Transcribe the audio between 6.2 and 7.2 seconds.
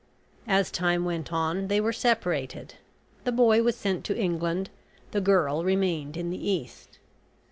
the East.